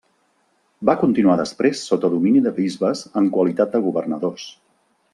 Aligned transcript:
Va 0.89 0.95
continuar 1.01 1.35
després 1.41 1.83
sota 1.91 2.11
domini 2.15 2.43
de 2.49 2.55
bisbes 2.57 3.07
en 3.23 3.31
qualitat 3.39 3.77
de 3.77 3.87
governadors. 3.91 4.51